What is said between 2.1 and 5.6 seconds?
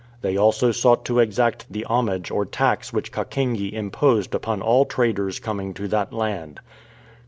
or tax which Kakenge imposed upon all traders